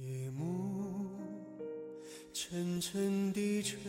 [0.00, 1.10] 夜幕
[2.32, 3.80] 沉沉低垂，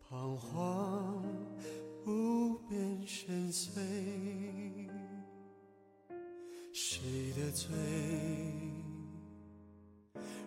[0.00, 1.22] 彷徨
[2.04, 3.78] 无边深邃。
[6.72, 7.70] 谁的罪，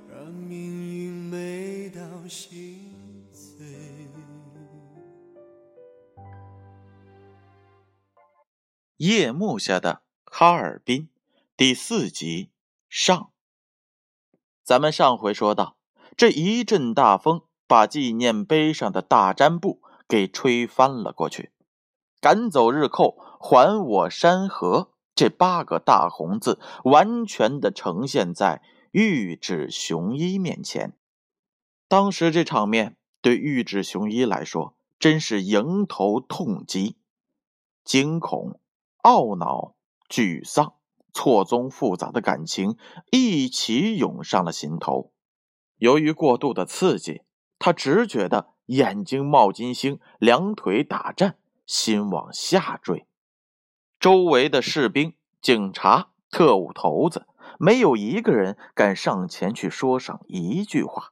[0.09, 3.65] 让命运美到心碎？
[8.97, 11.07] 夜幕下的哈尔滨
[11.55, 12.49] 第四集
[12.99, 13.31] 上。
[14.63, 15.77] 咱们上回说到，
[16.17, 21.51] 这一阵大风把纪念碑上的大毡布给吹翻了过去
[22.19, 30.97] ，“赶走日寇，还我山河”这八个大红字完全的呈现在玉指雄一面前。
[31.87, 36.97] 当时这场面对玉指雄一来说，真是迎头痛击，
[37.83, 38.59] 惊恐、
[39.03, 39.75] 懊恼、
[40.09, 40.73] 沮丧。
[41.13, 42.77] 错综复杂的感情
[43.11, 45.11] 一起涌上了心头。
[45.77, 47.21] 由于过度的刺激，
[47.59, 53.07] 他只觉得眼睛冒金星，两腿打颤，心往下坠。
[53.99, 57.25] 周围的士兵、警察、特务头子，
[57.57, 61.09] 没有一个人敢上前去说上一句话。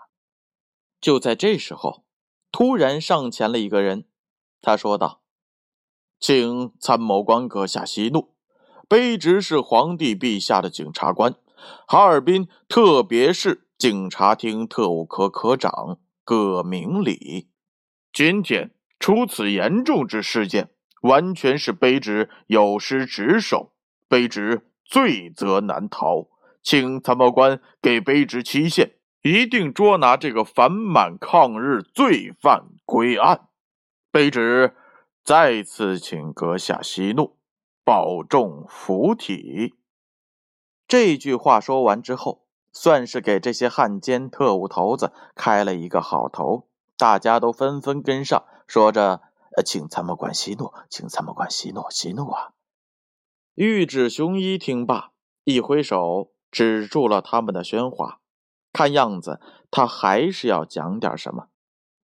[1.01, 2.03] 就在这时候，
[2.51, 4.07] 突然上前了一个人，
[4.61, 5.21] 他说道
[6.19, 8.33] ：“请参谋官阁下息怒。”
[8.87, 11.35] 卑职是皇帝陛下的检察官，
[11.87, 17.49] 哈尔滨特别市警察厅特务科科长葛明礼。
[18.13, 20.69] 今天出此严重之事件，
[21.01, 23.73] 完全是卑职有失职守，
[24.07, 26.27] 卑职罪责难逃，
[26.61, 33.47] 请参谋官给卑职期限，一定捉拿这个反满抗日罪犯归案。
[34.11, 34.75] 卑职
[35.23, 37.34] 再次请阁下息怒。
[37.85, 39.75] 保重福体。
[40.87, 46.67] 这句话说完之后，算是给这些汉奸特务头子开了一个好头。
[46.97, 49.21] 大家都纷纷跟上，说着
[49.63, 52.53] ：“请参谋官息怒，请参谋官息怒，息怒啊！”
[53.53, 55.11] 玉指雄一听罢，
[55.43, 58.19] 一挥手止住了他们的喧哗。
[58.73, 59.39] 看样子，
[59.69, 61.49] 他还是要讲点什么。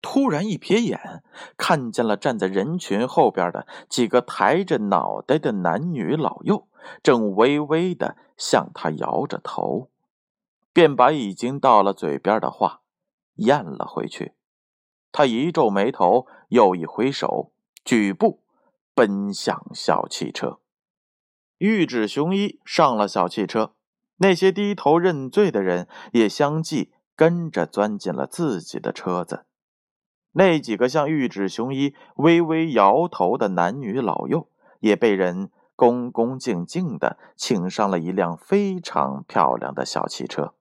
[0.02, 1.22] 突然一瞥眼，
[1.56, 6.66] 看见了站在人群后边的几个抬着脑袋的男女老幼，
[7.02, 9.88] 正微微的向他摇着头，
[10.72, 12.80] 便把已经到了嘴边的话
[13.36, 14.32] 咽了回去。
[15.12, 17.52] 他一皱眉头，又一挥手，
[17.84, 18.40] 举步
[18.94, 20.58] 奔向小汽车。
[21.58, 23.74] 玉指雄一上了小汽车，
[24.16, 29.44] 那些低头认罪的人也相继跟着钻进了自己的车子。
[30.32, 34.48] 那几个向玉指雄一微微摇头的男女老幼，
[34.80, 40.54] 也被人恭恭敬敬的请上了一辆非常漂亮的小汽车。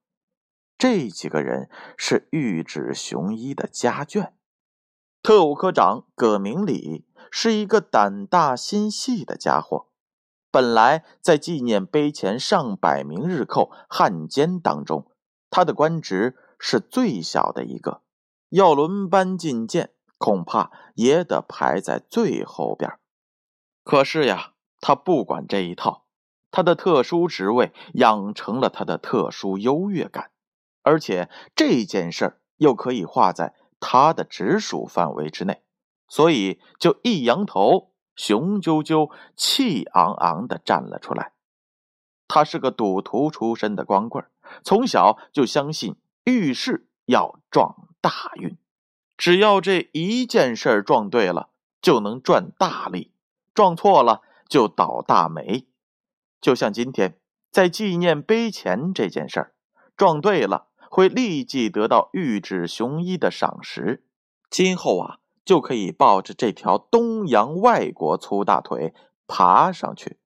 [0.78, 4.32] 这几个人是玉指雄一的家眷。
[5.22, 9.86] 特务科长葛明礼是一个胆大心细的家伙，
[10.50, 15.06] 本来在纪念碑前上百名日寇汉奸当中，
[15.52, 18.02] 他的官职是最小的一个。
[18.52, 23.00] 要轮班进谏，恐怕也得排在最后边。
[23.84, 26.06] 可是呀，他不管这一套，
[26.52, 30.32] 他的特殊职位养成了他的特殊优越感，
[30.84, 35.64] 而且这件事儿又可以划在他的直属范围之内，
[36.08, 41.32] 所以就一扬头，雄赳赳、气昂昂的站了出来。
[42.28, 44.26] 他是个赌徒出身的光棍，
[44.62, 45.96] 从小就相信
[46.26, 47.88] 遇事要撞。
[48.02, 48.58] 大运，
[49.16, 51.50] 只要这一件事儿撞对了，
[51.82, 53.12] 就能赚大利；
[53.54, 55.68] 撞错了就倒大霉。
[56.42, 57.20] 就像今天
[57.52, 59.54] 在纪念碑前这件事儿，
[59.96, 64.04] 撞对了会立即得到玉指雄一的赏识，
[64.50, 68.94] 今后啊就可以抱着这条东洋外国粗大腿
[69.28, 70.18] 爬上去；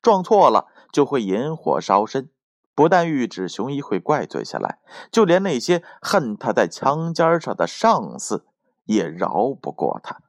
[0.00, 2.30] 撞错了就会引火烧身。
[2.78, 4.78] 不但玉指雄一会怪罪下来，
[5.10, 8.46] 就连那些恨他在枪尖上的上司
[8.84, 10.20] 也饶不过他。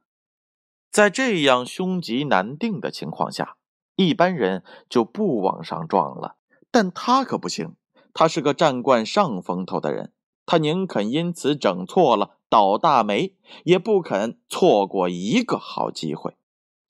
[0.90, 3.54] 在这样凶吉难定的情况下，
[3.94, 6.34] 一般人就不往上撞了。
[6.72, 7.76] 但他可不行，
[8.12, 10.12] 他是个占惯上风头的人，
[10.44, 16.36] 他宁肯因此整错了倒大霉，也不肯错过一个好机会。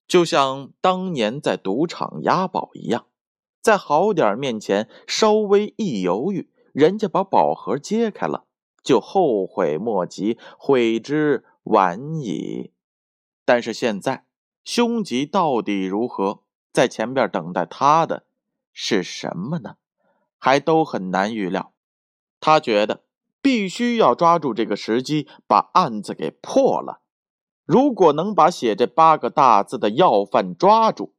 [0.08, 3.04] 就像当年在赌场押宝一样。
[3.60, 8.44] 在好点面前，稍微一犹豫，人家把宝盒揭开了，
[8.82, 12.72] 就后悔莫及，悔之晚矣。
[13.44, 14.24] 但是现在，
[14.64, 16.42] 凶吉到底如何？
[16.72, 18.24] 在前边等待他的
[18.72, 19.76] 是什么呢？
[20.38, 21.72] 还都很难预料。
[22.38, 23.02] 他觉得
[23.42, 27.00] 必须要抓住这个时机，把案子给破了。
[27.66, 31.12] 如果能把写这八个大字的要犯抓住，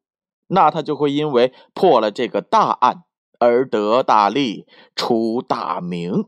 [0.52, 3.04] 那他就会因为破了这个大案
[3.40, 6.26] 而得大利、出大名。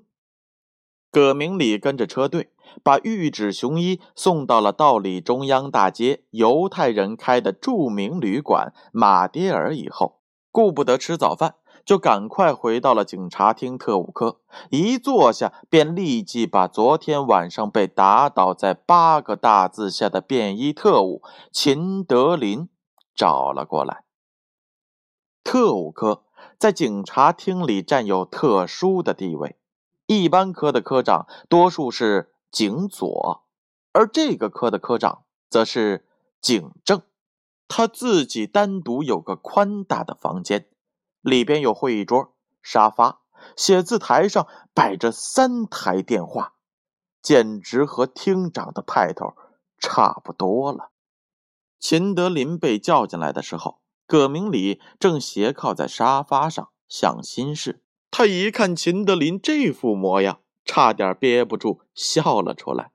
[1.12, 2.50] 葛明礼跟着车队，
[2.84, 10.22] 把玉指雄一送到了道里中央大街犹太人开的著名旅馆马迭尔以后，
[10.52, 11.56] 顾不得吃早饭。
[11.86, 21.22] 就赶快回到了警察厅特务科，一坐下便立即把昨天晚上被打倒在八个大字下的便衣特务
[21.52, 22.69] 秦德林
[23.14, 24.03] 找了过来。
[25.44, 26.24] 特务科
[26.57, 29.57] 在警察厅里占有特殊的地位，
[30.06, 33.44] 一般科的科长多数是警佐，
[33.92, 36.06] 而这个科的科长则是
[36.42, 37.01] 警正，
[37.68, 40.68] 他自己单独有个宽大的房间。
[41.22, 43.22] 里边有会议桌、沙发，
[43.56, 46.56] 写字台上摆着三台电话，
[47.22, 49.34] 简直和厅长的派头
[49.80, 50.92] 差不多了。
[51.80, 57.82] 秦德林被叫进来的时候，葛明礼正斜靠在沙发上想心事。
[58.12, 62.92] 他一看秦德林这副模样，差点憋不住笑了出来。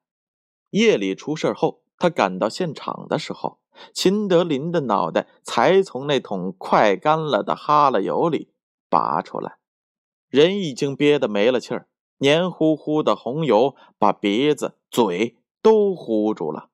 [0.70, 3.58] 夜里出事后，他赶到现场的时候。
[3.94, 8.50] 秦德林的脑袋才从那桶快干了的哈喇油里
[8.88, 9.58] 拔出来，
[10.28, 16.70] 人已经憋得没了气儿，黏糊糊的红油把鼻子、嘴都糊住了。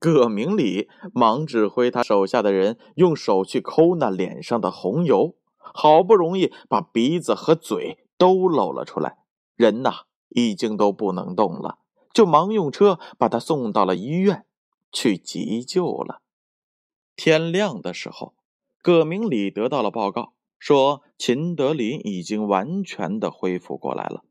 [0.00, 9.18] 葛明礼忙指挥他手下的人用手去抠那脸上的红油，好不容易把鼻子和嘴都露了出来，
[9.54, 11.78] 人呐已经都不能动了，
[12.12, 14.46] 就忙用车把他送到了医院
[14.90, 16.20] 去急救了。
[17.14, 18.34] 天亮的时候，
[18.82, 24.24] 葛明礼得到了报告，说秦德林已经完全的恢复过来了。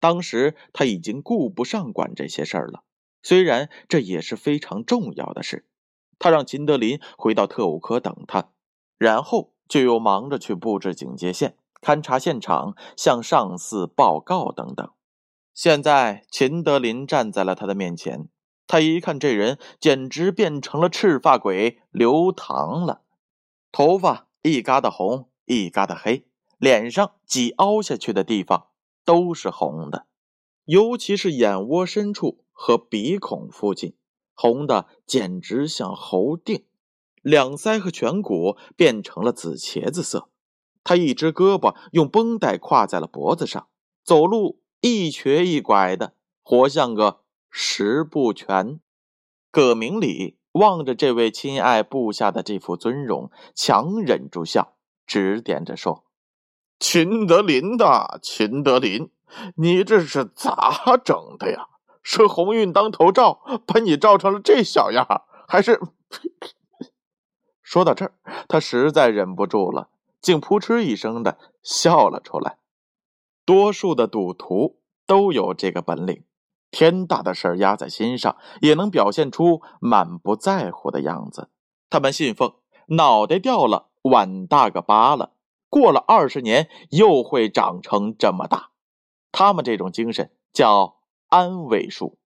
[0.00, 2.82] 当时他已经顾不上管这些事儿了，
[3.22, 5.66] 虽然这也是非常重要的事。
[6.18, 8.50] 他让秦德林回到特务科等他，
[8.96, 14.90] 然后就又忙着去布置警戒线、勘察现场、向上司报告等等。
[15.52, 18.28] 现在秦德林站在了他的面前。
[18.68, 23.02] 他一看这人，简直变成了赤发鬼刘唐了，
[23.70, 26.26] 头发一疙瘩红，一疙瘩黑，
[26.58, 28.66] 脸上挤凹下去的地方
[29.04, 30.06] 都是红的，
[30.66, 33.96] 尤其是眼窝深处和鼻孔附近，
[34.34, 36.64] 红的简直像猴腚，
[37.22, 40.28] 两腮和颧骨变成了紫茄子色。
[40.84, 43.66] 他一只胳膊用绷带挎在了脖子上，
[44.04, 47.22] 走路一瘸一拐的，活像个。
[47.58, 48.80] 十不全，
[49.50, 54.76] 葛明礼望着这位亲爱部下的这副尊容，强忍住笑，
[55.06, 56.04] 指点着说
[56.78, 59.08] ：“秦德林的秦德林，
[59.56, 61.68] 你这是咋整的呀？
[62.02, 65.04] 是鸿运当头照，把你照成了这小样，
[65.48, 65.80] 还是？”
[67.62, 68.12] 说到这儿，
[68.46, 69.88] 他实在忍不住了，
[70.20, 72.58] 竟扑哧一声的笑了出来。
[73.44, 76.22] 多数的赌徒都有这个本领。
[76.70, 81.48] 天大的事儿压在心上，也能表现出满不在乎的样子。
[81.90, 82.54] 他们信奉
[82.88, 85.32] 脑袋掉了，碗大个疤了，
[85.68, 88.70] 过了二十年又会长成这么大。
[89.38, 90.96] 他们这种精神叫
[91.28, 92.16] 安慰术。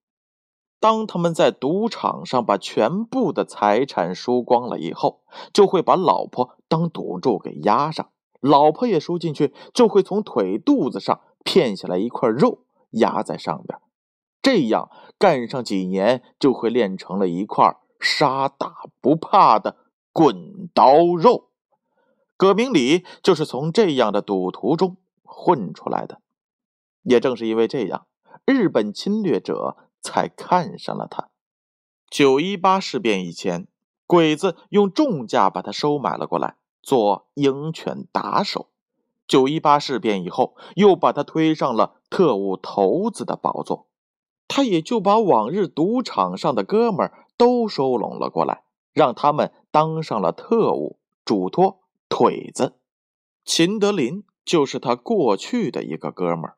[0.79, 13.81] 当他们在赌场上把全部的财产输光了以后，就会把老婆当赌注给压上，老婆也输进去，就会从腿肚子上片下来一块肉压在上边。
[14.41, 14.89] 这样
[15.19, 19.75] 干上几年，就会练成了一块杀打不怕的
[20.13, 21.49] 滚刀肉。
[22.37, 26.21] 葛明礼就是从这样的赌徒中混出来的。
[27.03, 28.07] 也正是因为这样，
[28.45, 31.29] 日本侵略者才看上了他。
[32.09, 33.69] 九一八事变以前，
[34.07, 38.69] 鬼子用重价把他收买了过来，做鹰犬打手。
[39.27, 43.87] 九一八事变以后，又把他推上了特务头子的宝座。
[44.49, 51.79] 他也就把往日赌场上的哥们儿都收拢了过来，让他们当上了特务，嘱托
[52.09, 52.75] 腿子。
[53.45, 56.57] 秦德林就是他过去的一个哥们儿。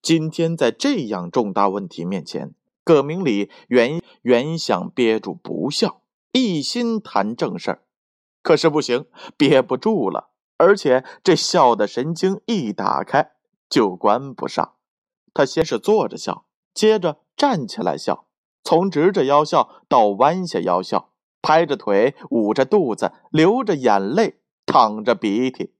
[0.00, 6.02] 今天在这样重大问题面前，葛明礼原原想憋住不笑，
[6.32, 7.82] 一心谈正事儿，
[8.42, 13.32] 可是不行，憋不住了，而且这笑的神经一打开
[13.68, 14.74] 就关不上。
[15.34, 16.46] 他先是坐着笑。
[16.74, 18.28] 接着站起来笑，
[18.62, 21.12] 从直着腰笑到弯下腰笑，
[21.42, 25.74] 拍着腿，捂着肚子，流着眼泪，淌着鼻涕。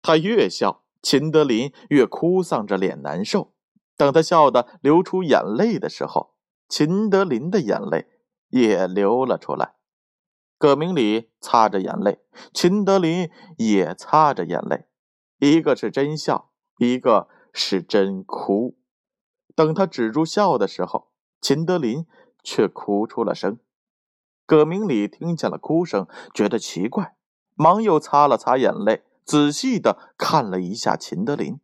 [0.00, 3.52] 他越笑秦德林越哭丧着脸难受。
[3.96, 6.34] 等他笑得流出眼泪的时候，
[6.68, 8.06] 秦德林的眼泪
[8.48, 9.74] 也流了出来。
[10.58, 12.20] 葛明礼擦着眼泪，
[12.54, 13.28] 秦德林
[13.58, 14.86] 也擦着眼泪，
[15.38, 18.78] 一个是真笑，一个是真哭。
[19.54, 22.06] 等他止住笑的时候，秦德林
[22.42, 23.58] 却哭出了声。
[24.46, 27.16] 葛明礼听见了哭声，觉得奇怪，
[27.54, 31.60] 忙又擦了擦眼泪，仔细的看了一下秦德林。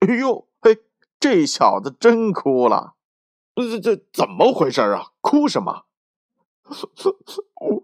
[0.00, 0.78] 哎呦，嘿，
[1.18, 2.94] 这小子真哭了！
[3.54, 5.12] 这这怎么回事啊？
[5.20, 5.84] 哭什么？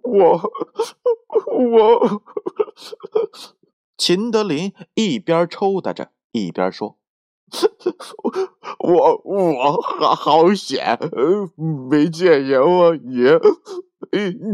[0.02, 0.52] 我
[1.46, 2.22] 我……
[3.96, 6.98] 秦德林一边抽打着，一边说。
[8.78, 10.98] 我我好好险，
[11.90, 13.38] 没见阎王爷，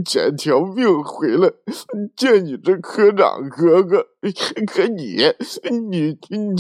[0.05, 1.51] 捡条命回来
[2.17, 4.07] 见你这科长哥哥，
[4.67, 5.17] 可你
[5.89, 6.55] 你你，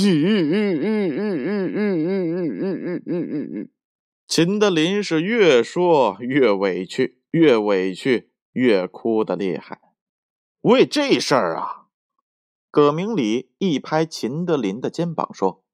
[4.27, 9.81] 秦德林是越说越委屈，越委屈越哭的厉害。
[10.63, 11.87] 为这事儿啊，
[12.71, 15.65] 葛明礼一拍秦德林的肩膀说。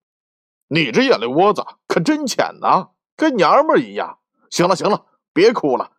[0.69, 4.19] 你这眼泪窝子可真浅呐，跟娘们一样。
[4.51, 5.93] 行了行了，别哭了。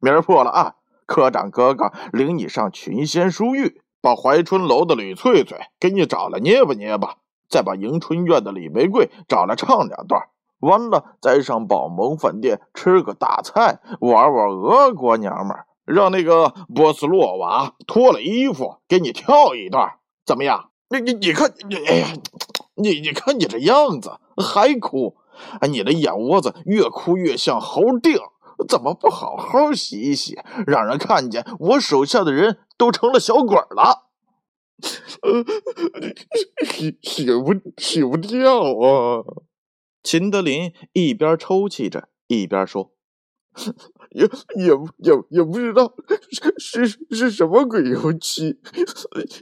[0.00, 0.74] 明儿破了案，
[1.06, 7.16] 科长哥哥领你上群仙书寓，把怀春楼的吕翠翠给你找来捏吧捏吧，
[7.48, 10.22] 再把迎春院的李玫瑰找来唱两段。
[10.60, 20.70] 完了，再上宝蒙饭店吃个大菜，玩玩俄国娘们，让那个波斯洛娃脱了衣服给你跳一段，怎么样？
[20.88, 22.08] 你你你看，你哎呀！
[22.78, 25.16] 你你看你这样子还哭，
[25.70, 28.18] 你的眼窝子越哭越像猴腚，
[28.68, 30.38] 怎么不好好洗一洗？
[30.66, 34.08] 让人看见我手下的人都成了小鬼了，
[36.64, 39.24] 洗洗不洗不掉啊！
[40.02, 42.92] 秦德林一边抽泣着一边说
[44.10, 44.24] ：“也
[44.56, 44.66] 也
[44.98, 45.94] 也也不知道
[46.58, 48.58] 是是是什么鬼油漆，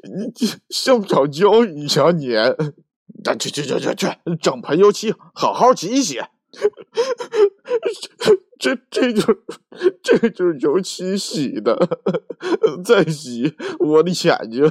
[0.02, 0.32] 你
[0.68, 2.56] 像不胶一样粘。”
[3.38, 4.06] 去去去去去，
[4.40, 6.20] 整盆油漆，好好洗一洗。
[8.58, 9.22] 这这就
[10.02, 11.76] 这就是油漆洗的，
[12.84, 14.70] 再洗我的眼睛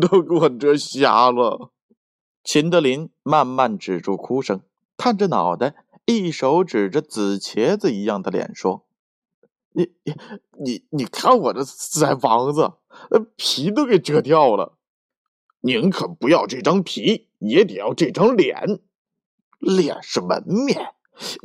[0.00, 1.70] 都给我遮瞎了。
[2.42, 4.60] 秦德林慢慢止住哭声，
[4.96, 8.86] 探着脑袋，一手指着紫茄子一样的脸说
[9.72, 9.92] ：“你
[10.62, 12.72] 你你看我这腮帮子，
[13.36, 14.76] 皮都给遮掉了。
[15.60, 18.80] 宁可不要这张皮。”也得要这张脸，
[19.58, 20.94] 脸是门面。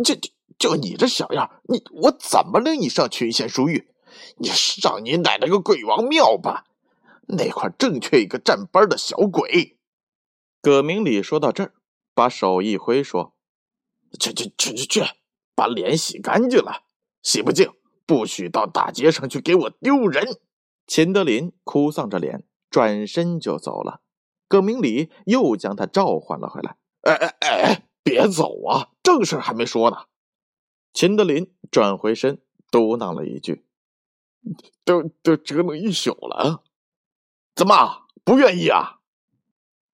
[0.02, 3.88] 这这就你这小样，你我怎么领你上群贤书玉？
[4.38, 6.66] 你上你奶奶个鬼王庙吧！
[7.28, 9.78] 那块正缺一个站班的小鬼。
[10.62, 11.74] 葛明礼说到这儿，
[12.14, 13.34] 把手一挥说
[14.20, 15.04] ：“去去去去去，
[15.56, 16.84] 把脸洗干净了。
[17.22, 17.72] 洗不净，
[18.06, 20.40] 不许到大街上去给我丢人。”
[20.86, 24.02] 秦德林哭丧着脸，转身就走了。
[24.50, 26.76] 葛明礼又将他召唤了回来。
[27.04, 28.90] 哎哎哎，别走啊！
[29.02, 29.98] 正事还没说呢。
[30.94, 32.42] 秦德林转回身，
[32.72, 33.66] 嘟囔了一句
[34.84, 36.64] ：“都都折腾一宿了，
[37.56, 39.00] 怎么不愿意啊？”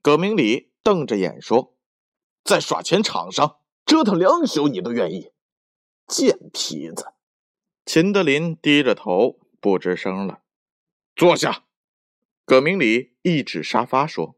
[0.02, 1.76] 葛明礼瞪着眼说
[2.44, 5.32] ：“在耍钱场上折腾两宿，你都愿意？
[6.08, 7.14] 贱坯子！”
[7.86, 10.42] 秦德林低着头不吱声了。
[11.16, 11.66] 坐下。
[12.46, 14.38] 葛明礼一指沙发说。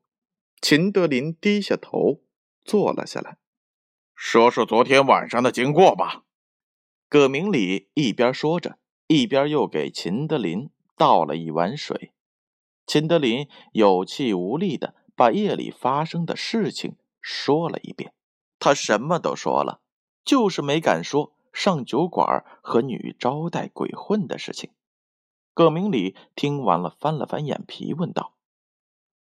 [0.59, 2.23] 秦德林低下头，
[2.65, 3.37] 坐了下来，
[4.15, 6.23] 说说昨天晚上的经过吧。
[7.09, 12.11] 葛明礼一边说着，一边又给秦德林倒了一碗水。
[12.85, 18.13] 秦德林有气无力的把夜里发生的事情说了一遍。
[18.59, 19.79] 他什么都说了，
[20.25, 24.71] 就是没敢说上酒馆和女招待鬼混的事情。
[25.53, 28.33] 葛明礼听完了，翻了翻眼皮，问道。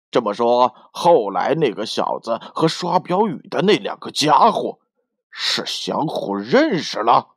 [0.09, 4.79] 这么说，后来那个小子和刷标语的那两个家伙
[5.29, 7.34] 是相互认识了？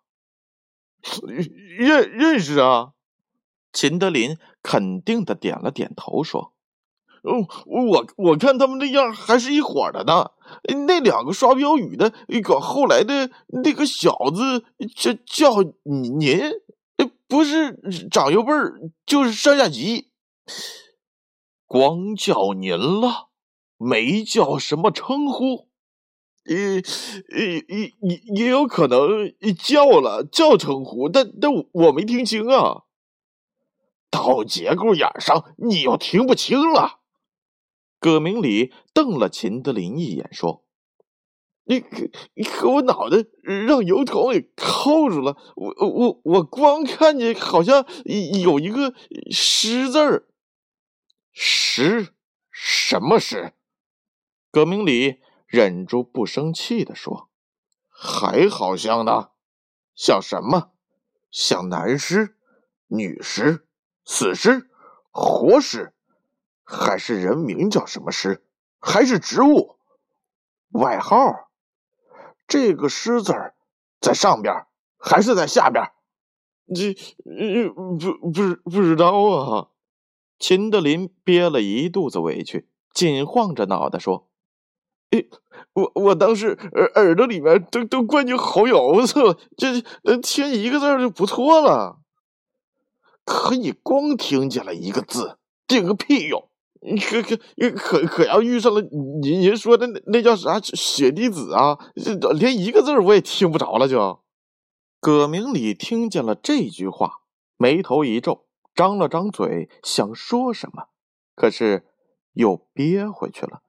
[1.77, 2.93] 认认识啊？
[3.73, 6.53] 秦德林肯定的点了点头，说
[7.23, 10.31] ：“哦，我我看他们那样还是一伙的呢。
[10.87, 12.13] 那两个刷标语的，
[12.43, 14.65] 搞后来的那个小子
[14.97, 16.41] 叫叫您，
[17.27, 17.79] 不是
[18.11, 18.53] 长幼辈
[19.05, 20.11] 就是上下级。”
[21.67, 23.29] 光叫您了，
[23.77, 25.68] 没叫什么称呼，
[26.49, 32.85] 也也也也也有可能叫了叫称呼，但但我没听清啊。
[34.11, 37.01] 到节骨眼上，你又听不清了。
[38.01, 40.65] 葛明礼瞪了秦德林一眼，说
[41.67, 43.19] ：“你可你可我脑袋
[43.67, 47.85] 让油桶给扣住了，我我我光看见好像
[48.43, 48.95] 有一个
[49.31, 50.29] 尸字儿。
[51.33, 52.15] 尸？
[52.51, 53.53] 什么尸？”
[54.51, 57.31] 葛明礼忍住不生气的说
[57.89, 59.31] ：“还好像呢，
[59.95, 60.73] 像什么？
[61.31, 62.37] 像男尸、
[62.87, 63.67] 女尸、
[64.05, 64.71] 死尸、
[65.11, 65.95] 活尸。”
[66.71, 68.45] 还是人名叫什么尸？
[68.79, 69.79] 还是植物
[70.73, 71.49] 外号？
[72.47, 73.55] 这个“尸”字儿
[73.99, 74.67] 在上边
[74.99, 75.91] 还是在下边？
[76.75, 76.93] 这
[77.73, 77.97] 不
[78.31, 79.69] 不不知道啊！
[80.39, 84.28] 秦德林憋了一肚子委屈，紧晃着脑袋说
[85.17, 85.25] ：“哎，
[85.73, 89.81] 我我当时耳耳朵里面都都灌进猴油子了，这
[90.19, 92.01] 听一个字就不错了。
[93.25, 96.49] 可你光听见了一个字，顶个屁用！”
[97.01, 97.37] 可可
[97.73, 98.81] 可可要遇上了
[99.23, 101.77] 您您说的那那叫啥血滴子啊，
[102.39, 103.89] 连一个字我也听不着了。
[103.89, 104.21] 就
[105.01, 107.23] 葛明礼听见了这句话，
[107.57, 108.47] 眉头一皱，
[108.77, 110.85] 张了张嘴想说什么，
[111.35, 111.85] 可是
[112.35, 113.63] 又憋回去了。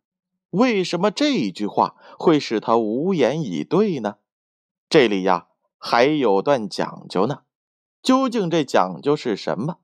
[0.52, 4.18] 为什么这一句话会使他无言以对呢？
[4.90, 7.44] 这里呀还有段讲究呢。
[8.02, 9.80] 究竟这讲究是什么？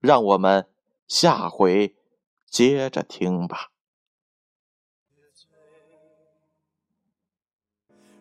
[0.00, 0.68] 让我们
[1.06, 1.96] 下回。
[2.50, 3.70] 接着听吧。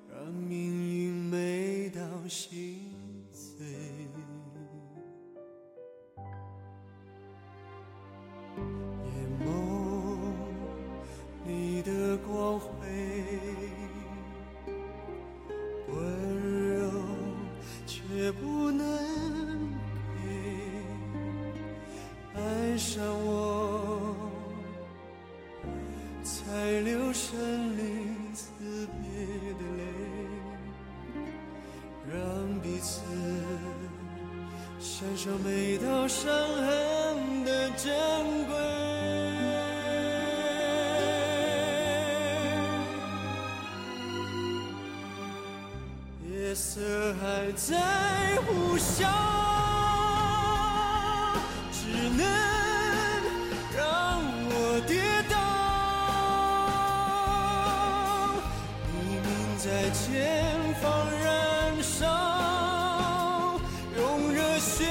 [0.07, 2.78] 让命运每到心
[46.61, 47.77] 色还在
[48.45, 49.07] 呼啸
[51.71, 52.21] 只能
[53.77, 54.19] 让
[54.51, 55.33] 我跌倒。
[58.91, 61.95] 黎明在前方燃烧。
[63.95, 64.85] 用热血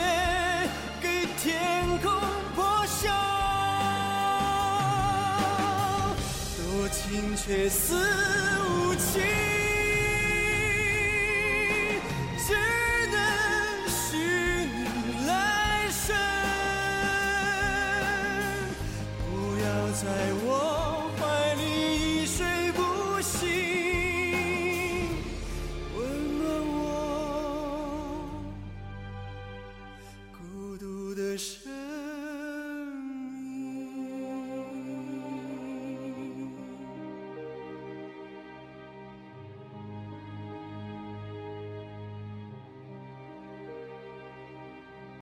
[1.02, 2.10] 给天空
[2.56, 3.12] 破晓
[6.56, 8.57] 多情却似